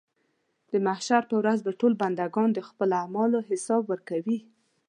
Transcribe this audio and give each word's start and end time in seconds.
د 0.69 0.71
محشر 0.85 1.21
په 1.29 1.35
ورځ 1.41 1.59
به 1.65 1.71
ټول 1.79 1.93
بندګان 2.01 2.49
د 2.53 2.59
خپلو 2.69 2.93
اعمالو 3.01 3.45
حساب 3.49 3.81
ورکوي. 3.91 4.37